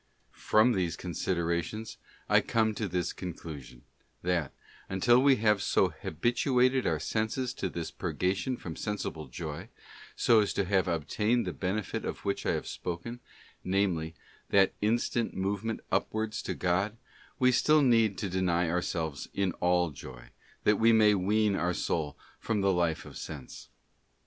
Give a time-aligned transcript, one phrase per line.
[0.33, 1.97] From these considerations
[2.27, 3.83] I come to this conclusion,
[4.23, 4.51] that,
[4.89, 9.69] until we shall have so habituated our senses to this purgation from sensible joy,
[10.15, 13.19] so as to have obtained the benefit of which I have spoken,
[13.63, 14.15] namely,
[14.49, 16.97] that instant movement upwards to God,
[17.37, 20.31] we still need to deny ourselves in all joy,
[20.63, 23.69] that we may wean our soul from the life of sense.